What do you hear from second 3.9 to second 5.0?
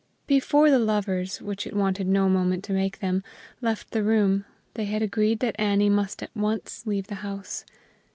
the room, they